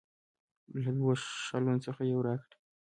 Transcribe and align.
له 0.83 0.89
دوه 0.97 1.13
شالونو 1.45 1.79
څخه 1.87 2.01
یو 2.11 2.19
راکړي. 2.27 2.57